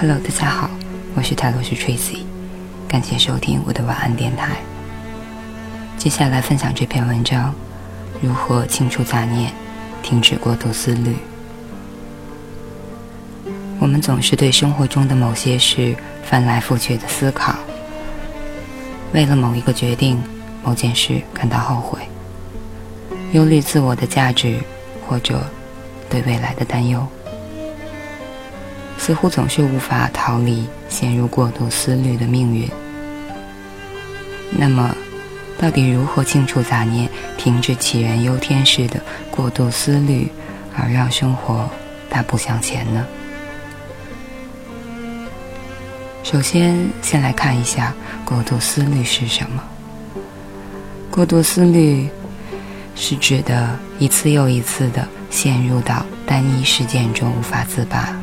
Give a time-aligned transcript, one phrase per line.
[0.00, 0.70] Hello，大家好，
[1.16, 2.18] 我是泰罗斯 Tracy，
[2.86, 4.56] 感谢收听我的晚安电台。
[5.96, 7.52] 接下来分享这篇文章：
[8.22, 9.50] 如何清除杂念，
[10.00, 11.16] 停止过度思虑。
[13.80, 17.56] 我们总是对生活中的某些事翻来覆去的思考，
[19.12, 20.22] 为了某一个决定、
[20.62, 21.98] 某件事感到后悔，
[23.32, 24.60] 忧虑自我的价值，
[25.08, 25.44] 或者
[26.08, 27.04] 对未来的担忧。
[29.08, 32.68] 似乎总是无法逃离陷入过度思虑的命运。
[34.50, 34.94] 那么，
[35.58, 37.08] 到底如何清除杂念，
[37.38, 40.30] 停止杞人忧天式的过度思虑，
[40.76, 41.70] 而让生活
[42.10, 43.06] 大步向前呢？
[46.22, 47.94] 首先，先来看一下
[48.26, 49.64] 过度思虑是什么。
[51.10, 52.10] 过度思虑
[52.94, 58.14] 是指的一次又一次的陷入到单一事件中无法自拔。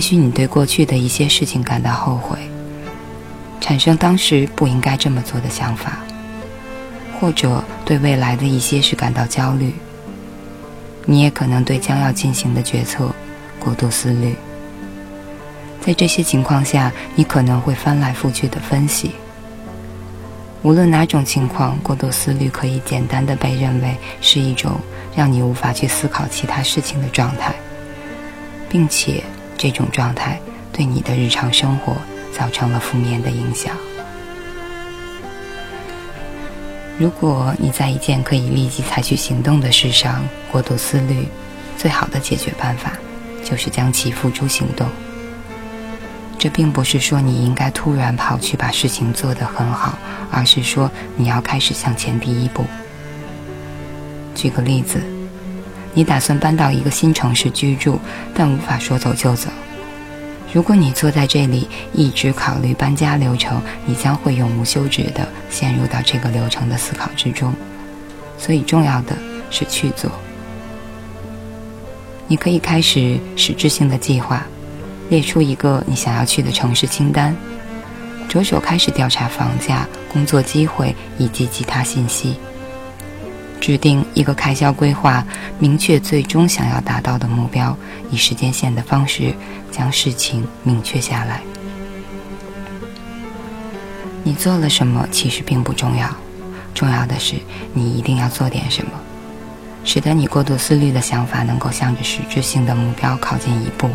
[0.00, 2.38] 也许你对过去的一些事情感到后悔，
[3.60, 5.98] 产生当时不应该这么做的想法，
[7.20, 9.74] 或者对未来的一些事感到焦虑。
[11.04, 13.14] 你也可能对将要进行的决策
[13.58, 14.34] 过度思虑。
[15.82, 19.10] 在这些情况下，你可能会翻来覆去的分析。
[20.62, 24.80] 无论哪种情况，过度思虑可以简单的被认为是一种
[25.14, 27.54] 让你无法去思考其他事情的状态，
[28.70, 29.22] 并且。
[29.60, 30.40] 这种状态
[30.72, 31.94] 对你的日常生活
[32.32, 33.76] 造成了负面的影响。
[36.98, 41.28] 如果你在一件可以立即采取行动的事上过度思虑，
[41.76, 42.92] 最好的解决办法
[43.44, 44.88] 就是将其付诸行动。
[46.38, 49.98] 这并不是说你应该突然跑去把事情做得很好，
[50.30, 52.64] 而是说你要开始向前第一步。
[54.34, 55.19] 举个例子。
[55.92, 57.98] 你打算搬到一个新城市居住，
[58.34, 59.50] 但无法说走就走。
[60.52, 67.54] 如果你坐在这里一直考虑搬家流程，你将会永无休止地陷入到这个流程的思考之中。
[68.36, 69.16] 所以，重要的
[69.50, 70.10] 是去做。
[72.26, 74.44] 你可以开始实质性的计划，
[75.08, 77.36] 列出一个你想要去的城市清单，
[78.28, 82.36] 着手开始调查房价、工作机会以及其他信息。
[83.60, 85.24] 制定一个开销规划，
[85.58, 87.76] 明确最终想要达到的目标，
[88.10, 89.34] 以时间线的方式
[89.70, 91.42] 将事情明确下来。
[94.24, 96.08] 你做了什么其实并不重要，
[96.74, 97.36] 重要的是
[97.74, 98.92] 你一定要做点什么，
[99.84, 103.88] 使得你过度思虑的想法能够向着实质性的目标靠近一步。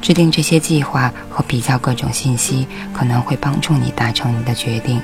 [0.00, 5.00] 制定这些计划和比较各种信息，可能会帮助你达成你的决定。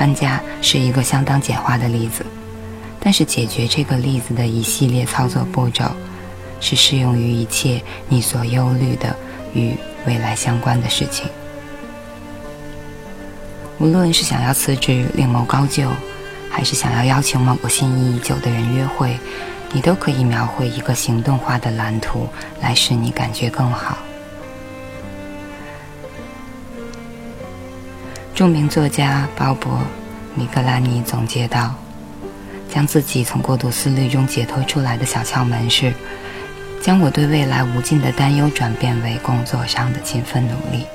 [0.00, 2.24] 搬家是一个相当简化的例子，
[2.98, 5.84] 但是解决这个例子的一系列操作步骤，
[6.58, 9.14] 是适用于一切你所忧虑的
[9.52, 9.74] 与
[10.06, 11.28] 未来相关的事情。
[13.78, 15.90] 无论是想要辞职另谋高就，
[16.48, 19.18] 还是想要邀请某个心仪已久的人约会，
[19.70, 22.26] 你都可以描绘一个行动化的蓝图，
[22.62, 23.98] 来使你感觉更好。
[28.40, 29.66] 著名作家鲍勃·
[30.34, 31.74] 米格拉尼总结道
[32.72, 35.92] ：“将自己从过度思虑中解脱出来的小窍门是，
[36.80, 40.86] 将我对未来无尽的担忧转变为工作上的勤奋努力，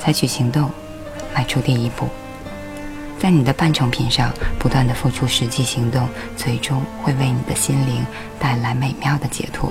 [0.00, 0.68] 采取行动，
[1.32, 2.08] 迈出第一步。
[3.16, 8.04] 在你的半成品上不断的付出实际行动，最终会为你的心灵
[8.40, 9.70] 带来美妙的解脱。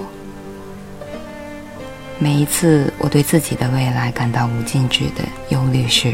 [2.20, 6.14] 每一次我对自己的未来感到无尽止的忧虑时，”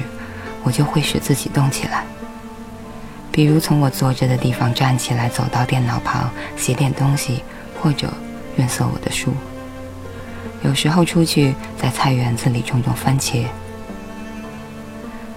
[0.63, 2.03] 我就会使自己动起来，
[3.31, 7.43] 比如从我坐着的地方站起来，走到电脑旁写点东西，
[7.81, 8.13] 或者
[8.55, 9.33] 润色我的书。
[10.63, 13.45] 有时候出去在菜园子里种种番茄。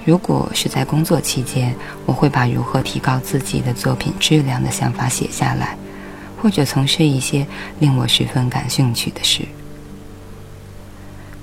[0.04, 1.74] 如果是在工作期间，
[2.04, 5.78] 我会把如何提高自己的作品质量的想法写下来，
[6.42, 7.46] 或者从事一些
[7.78, 9.46] 令我十分感兴趣的事。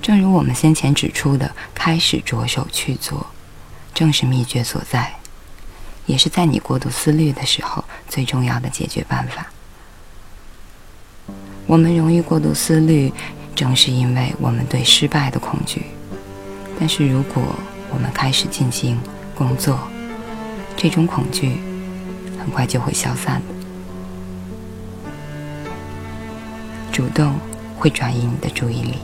[0.00, 3.26] 正如我们先前指出的，开始着手去做。
[3.94, 5.14] 正是秘诀所在，
[6.06, 9.46] 也是在你过度思虑的时候最重要的解决办法。
[11.66, 13.12] 我们容易过度思虑，
[13.54, 15.86] 正是因为我们对失败的恐惧。
[16.78, 17.42] 但是如果
[17.90, 18.98] 我们开始进行
[19.34, 19.78] 工作，
[20.76, 21.60] 这种恐惧
[22.38, 23.40] 很快就会消散。
[26.90, 27.38] 主动
[27.78, 28.98] 会转移你的注意力。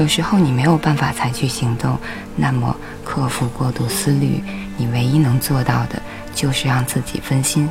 [0.00, 1.98] 有时候你没有办法采取行动，
[2.34, 2.74] 那么
[3.04, 4.42] 克服过度思虑，
[4.78, 6.00] 你唯一能做到的
[6.34, 7.68] 就是让自己分心。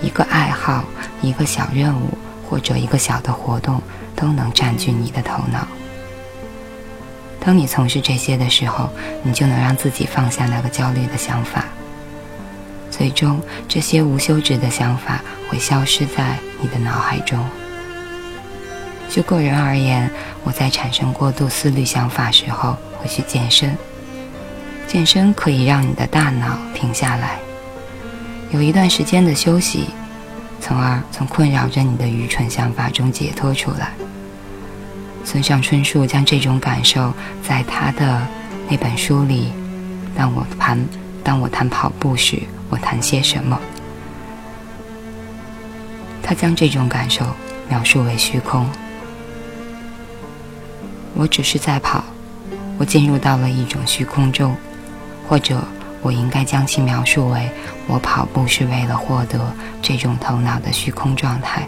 [0.00, 0.82] 一个爱好、
[1.20, 2.16] 一个小任务
[2.48, 3.82] 或者一个小的活动，
[4.16, 5.68] 都能占据你的头脑。
[7.38, 8.88] 当你从事这些的时候，
[9.22, 11.66] 你就能让自己放下那个焦虑的想法。
[12.90, 15.20] 最终，这些无休止的想法
[15.50, 17.44] 会消失在你的脑海中。
[19.14, 20.10] 就个人而言，
[20.42, 23.78] 我在产生过度思虑想法时候，会去健身。
[24.88, 27.38] 健身可以让你的大脑停下来，
[28.50, 29.90] 有一段时间的休息，
[30.60, 33.92] 从而从困扰着你的愚蠢想法中解脱出来。
[35.24, 38.20] 村上春树将这种感受在他的
[38.68, 39.52] 那本书里，
[40.18, 40.84] 《当我谈
[41.22, 43.56] 当我谈跑步时，我谈些什么》，
[46.20, 47.24] 他将这种感受
[47.68, 48.68] 描述为虚空。
[51.14, 52.04] 我只是在跑，
[52.76, 54.54] 我进入到了一种虚空中，
[55.28, 55.62] 或者
[56.02, 57.48] 我应该将其描述为
[57.86, 59.40] 我跑步是为了获得
[59.80, 61.66] 这种头脑的虚空状态。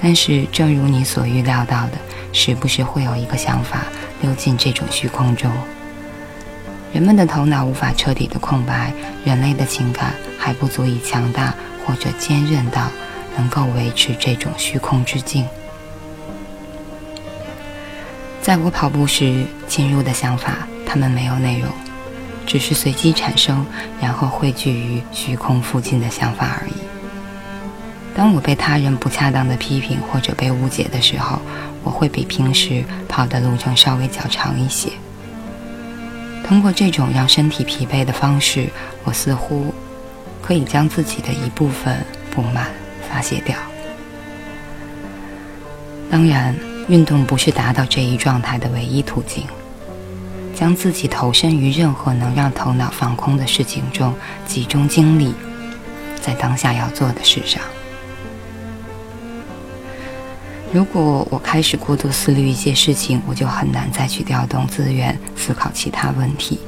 [0.00, 1.98] 但是，正如你所预料到的，
[2.32, 3.82] 时不时会有一个想法
[4.20, 5.50] 溜进这种虚空中。
[6.92, 8.92] 人们的头脑无法彻底的空白，
[9.24, 11.54] 人类的情感还不足以强大
[11.86, 12.88] 或者坚韧到
[13.36, 15.46] 能够维持这种虚空之境。
[18.42, 21.70] 在我跑步时进入的想法，它们没有内容，
[22.44, 23.64] 只是随机产生，
[24.00, 26.72] 然后汇聚于虚空附近的想法而已。
[28.16, 31.40] 当我被他人不恰当的批评或者被误解的时候，
[31.84, 34.90] 我会比平时跑的路程稍微较长一些。
[36.44, 38.68] 通过这种让身体疲惫的方式，
[39.04, 39.72] 我似乎
[40.42, 42.66] 可以将自己的一部分不满
[43.08, 43.56] 发泄掉。
[46.10, 46.71] 当然。
[46.88, 49.44] 运动不是达到这一状态的唯一途径。
[50.54, 54.14] 将自己投身于任何能让头脑放空的事情中，
[54.46, 55.34] 集中精力
[56.20, 57.60] 在当下要做的事上。
[60.72, 66.60] 如果我开始过度思虑一些事情，我就很难再去调动资源思考其他问题，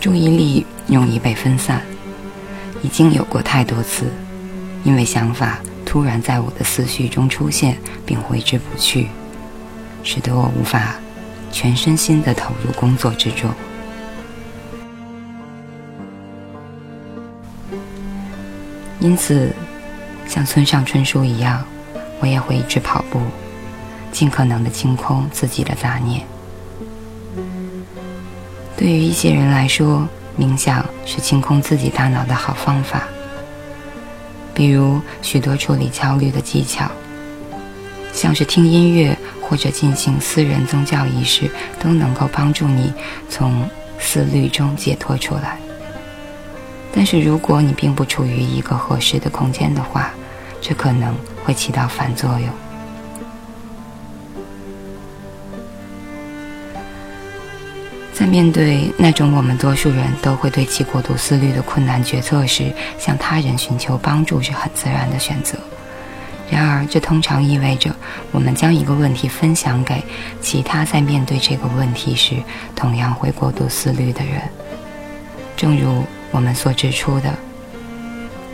[0.00, 1.82] 注意力容易被分散。
[2.82, 4.06] 已经有过太多次，
[4.84, 7.76] 因为想法突然在我的思绪中出现
[8.06, 9.08] 并挥之不去。
[10.02, 10.94] 使得我无法
[11.50, 13.50] 全身心的投入工作之中。
[19.00, 19.52] 因此，
[20.28, 21.64] 像村上春树一样，
[22.20, 23.20] 我也会一直跑步，
[24.12, 26.24] 尽可能的清空自己的杂念。
[28.76, 30.08] 对于一些人来说，
[30.38, 33.02] 冥想是清空自己大脑的好方法，
[34.54, 36.88] 比如许多处理焦虑的技巧，
[38.12, 39.16] 像是听音乐。
[39.44, 42.90] 或者进行私人宗教仪式，都能够帮助你
[43.28, 43.68] 从
[43.98, 45.58] 思虑中解脱出来。
[46.90, 50.10] 但是，如果你并不处于一个合适的空间的话，
[50.62, 51.14] 这可能
[51.44, 52.48] 会起到反作用。
[58.14, 65.58] 在面对那种我们多数人都会对其过度思虑的困难决策时，向他人寻求帮助是很自然的选择。
[66.52, 67.96] 然而，这通常意味着
[68.30, 70.04] 我们将一个问题分享给
[70.42, 72.36] 其他在面对这个问题时
[72.76, 74.42] 同样会过度思虑的人。
[75.56, 77.32] 正如我们所指出的，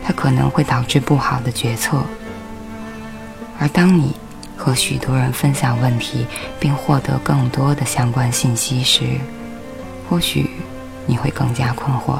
[0.01, 2.01] 它可能会导致不好的决策。
[3.59, 4.15] 而当你
[4.55, 6.25] 和许多人分享问题，
[6.57, 9.03] 并获得更多的相关信息时，
[10.09, 10.49] 或许
[11.05, 12.19] 你会更加困惑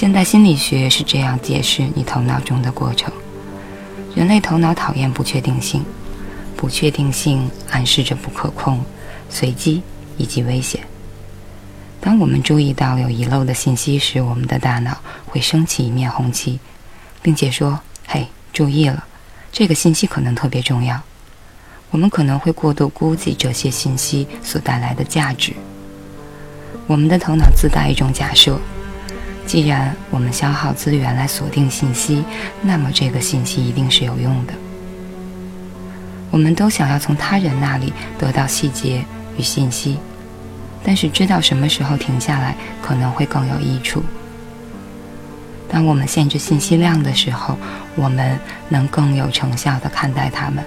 [0.00, 3.12] 现代心理学是这样解释你头脑中的过程：
[4.14, 5.84] 人类头脑讨厌不确定性，
[6.56, 8.82] 不确定性暗示着不可控、
[9.28, 9.82] 随机
[10.16, 10.80] 以及危险。
[12.00, 16.58] 当我们注意到有遗漏的信息时，我们的大脑会升起一面红旗，
[17.20, 17.78] 并且说
[18.08, 19.04] ：“嘿，注意了，
[19.52, 20.98] 这个信息可能特别重要。”
[21.92, 25.52] 我们可能会过度估计这些信息所带来的价值。
[26.86, 28.58] 我们的头脑自带一种假设。
[29.50, 32.22] 既然我们消耗资源来锁定信息，
[32.62, 34.52] 那么这个信息一定是有用的。
[36.30, 39.04] 我们都想要从他人那里得到细节
[39.36, 39.98] 与信息，
[40.84, 44.04] 但是知道什么时候停下来可能会更有益处。
[45.68, 47.58] 当我们限制信息量的时候，
[47.96, 48.38] 我们
[48.68, 50.64] 能更有成效地看待他们。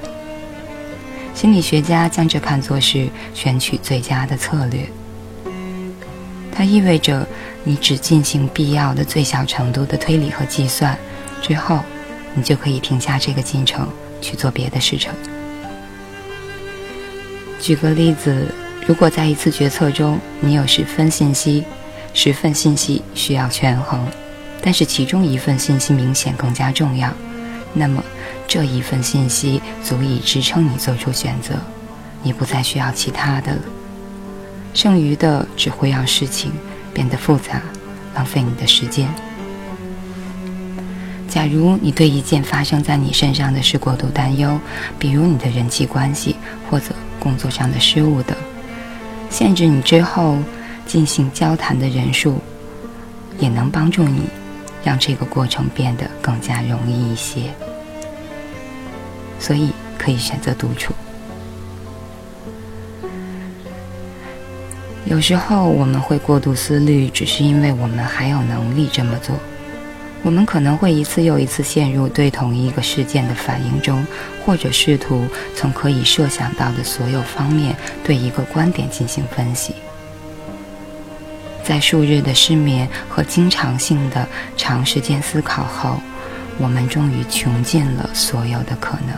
[1.34, 4.86] 心理学家将这看作是选取最佳的策略。
[6.54, 7.28] 它意味着。
[7.66, 11.00] 你只进行必要的最小程度的推理和计算，
[11.42, 11.80] 之后，
[12.34, 13.88] 你就可以停下这个进程
[14.20, 15.10] 去做别的事情。
[17.58, 18.54] 举个例子，
[18.86, 21.64] 如果在一次决策中，你有十份信息，
[22.14, 24.06] 十份信息需要权衡，
[24.62, 27.10] 但是其中一份信息明显更加重要，
[27.72, 28.04] 那么
[28.46, 31.54] 这一份信息足以支撑你做出选择，
[32.22, 33.62] 你不再需要其他的了。
[34.74, 36.52] 剩余的只会让事情
[36.94, 37.62] 变得复杂，
[38.16, 39.08] 浪费你的时间。
[41.28, 44.60] 假如你对一件发生在你身上的事过度担忧，
[45.00, 46.36] 比如你的人际关系
[46.70, 46.88] 或者
[47.20, 48.38] 工作上的失误等，
[49.30, 50.38] 限制你之后
[50.86, 52.40] 进行交谈的人数，
[53.40, 54.22] 也能帮助你
[54.84, 57.52] 让这个过程变得更加容易一些。
[59.40, 60.94] 所以可以选择独处。
[65.14, 69.36] 有时候我们会过度思虑，只是因为我们还有能力这么做。
[70.24, 74.04] 我们可能会一次又一次陷入对同一个事件的反应中，
[74.44, 79.76] 或者试图从可以设想到的所有方面对一个观点进行分析。
[81.64, 84.28] 在数日的失眠和经常性的
[84.58, 86.02] 长时间思考后，
[86.58, 89.16] 我们终于穷尽了所有的可能。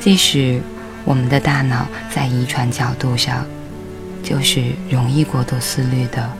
[0.00, 0.60] 即使
[1.04, 3.44] 我们的大脑在遗传角度上
[4.22, 6.30] 就是容易过度思虑的。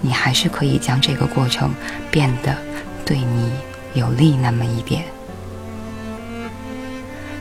[0.00, 1.72] 你还是可以将这个过程
[2.10, 2.54] 变得
[3.04, 3.50] 对你
[3.94, 5.04] 有利那么一点。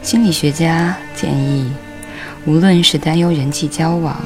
[0.01, 1.72] 心理学家建议，
[2.46, 4.24] 无论是担忧人际交往、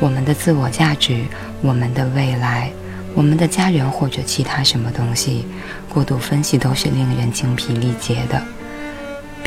[0.00, 1.24] 我们的自我价值、
[1.60, 2.70] 我们的未来、
[3.14, 5.44] 我们的家人或者其他什么东西，
[5.88, 8.42] 过度分析都是令人精疲力竭的，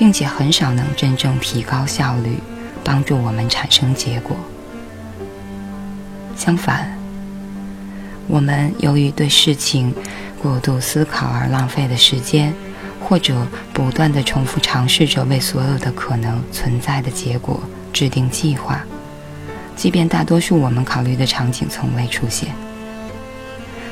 [0.02, 2.40] 并且很少能真正提高效率，
[2.84, 4.36] 帮助我们产生结果。
[6.36, 6.92] 相反。
[8.28, 9.94] 我们由于对事情
[10.42, 12.52] 过度思考而浪费的时间，
[13.00, 17.62] 或者不断的重复尝试着为所有的可能存在的结果
[17.94, 18.82] 制定计划，
[19.76, 22.50] 即便大多数我们考虑的场景从未出现。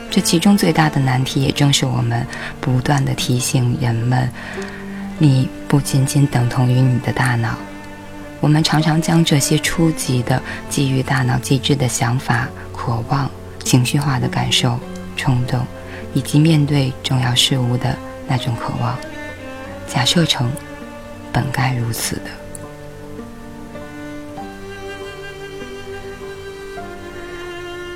[0.10, 2.26] 这其中最大的难题，也正是我们
[2.60, 4.28] 不断的提醒人们：
[5.20, 7.56] 你不仅仅等同于你的大脑。
[8.42, 13.32] 我们常常将这些初级的基于大脑机制的想法、渴望。
[13.62, 14.80] 情绪化的感受、
[15.16, 15.64] 冲动，
[16.14, 17.96] 以及面对重要事物的
[18.28, 18.98] 那种渴望，
[19.88, 20.50] 假设成
[21.32, 22.32] 本该如此的。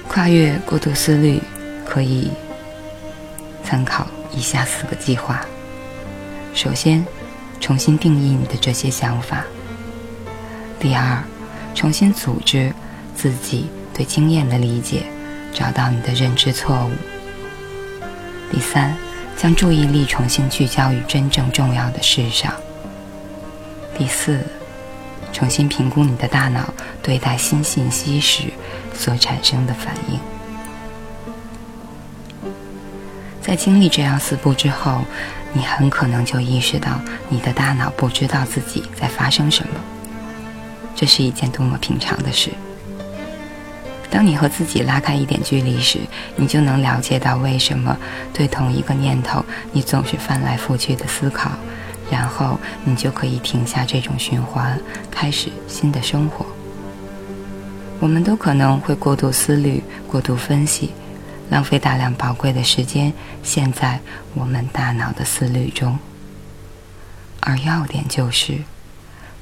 [0.08, 1.42] 跨越过度思虑，
[1.86, 2.30] 可以
[3.63, 5.44] 参考以下四个计划：
[6.53, 7.03] 首先，
[7.63, 9.38] 重新定义你的这些想法；
[10.82, 11.24] 第二，
[11.74, 12.74] 重新组织
[13.15, 15.05] 自己对经验的理解。
[15.53, 16.91] 找到你的认知错误。
[18.51, 18.98] 第三，
[19.38, 22.51] 将注意力重新聚焦于真正重要的事上。
[23.98, 24.43] 第四，
[25.32, 28.46] 重新评估你的大脑对待新信息时
[28.93, 30.33] 所产生的反应。
[33.53, 35.03] 在经历这样四步之后，
[35.53, 39.75] 你很可能就意识到你的大脑不知道自己在发生什么。
[40.95, 42.50] 这是一件多么平常的事。
[44.10, 46.00] 当你和自己拉开一点距离时，
[46.36, 47.95] 你就能了解到为什么
[48.33, 51.51] 对同一个念头你总是翻来覆去的思考，
[52.10, 54.79] 然后你就可以停下这种循环，
[55.12, 56.43] 开始新的生活。
[58.00, 60.91] 我们都可能会过度思虑、过度分析，
[61.53, 64.00] 浪费大量宝贵的时间陷在
[64.33, 66.00] 我们大脑的思虑中，
[67.41, 68.63] 而要点就是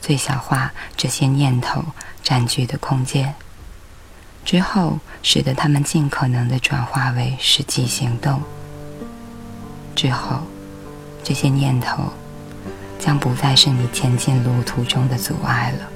[0.01, 1.81] 最小化这些念头
[2.21, 3.33] 占据的空间。
[4.43, 8.41] 之后，使得它们尽可能的转化为实际行动。
[9.95, 10.41] 之后，
[11.23, 12.11] 这些念头
[12.99, 15.89] 将不再是你前进路途中的阻碍了。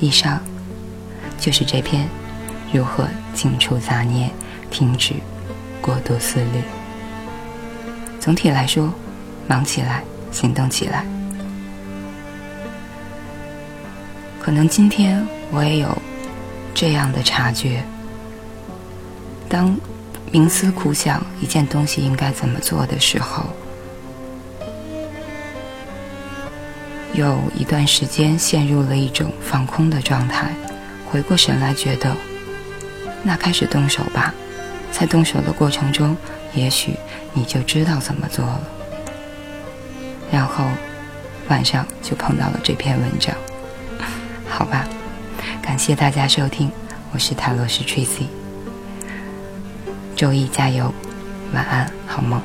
[0.00, 0.40] 以上
[1.38, 2.08] 就是这篇
[2.72, 4.30] 如何清除杂念、
[4.70, 5.14] 停止
[5.80, 6.62] 过度思虑。
[8.20, 8.92] 总体来说，
[9.46, 10.02] 忙起来，
[10.32, 11.04] 行动起来。
[14.40, 15.96] 可能今天我也有
[16.74, 17.82] 这样的察觉：
[19.48, 19.76] 当
[20.32, 23.44] 冥思苦想一件东西应该怎么做的时候，
[27.14, 30.52] 有一段时间陷入了一种放空的状态。
[31.10, 32.14] 回过神来，觉得
[33.22, 34.34] 那开始动手吧。
[34.92, 36.16] 在动手的过程中，
[36.54, 36.94] 也许
[37.32, 38.60] 你就知道怎么做了。
[40.32, 40.64] 然后
[41.48, 43.34] 晚上就碰到了这篇文章。
[44.48, 44.86] 好吧，
[45.62, 46.70] 感谢大家收听，
[47.12, 48.26] 我是塔罗斯 Tracy，
[50.16, 50.92] 周一加油，
[51.52, 52.40] 晚安，好梦。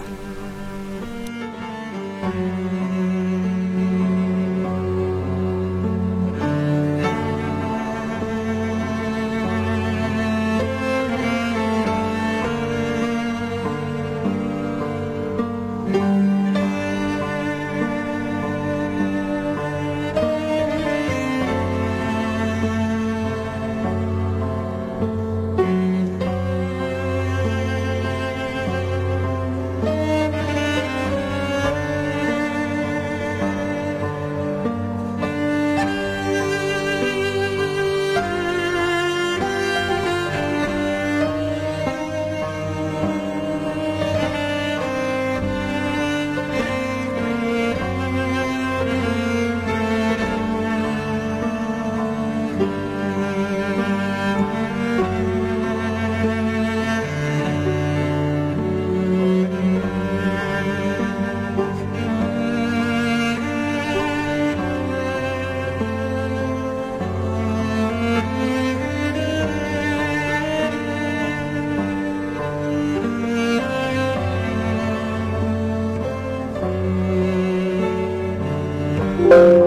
[79.32, 79.61] 了。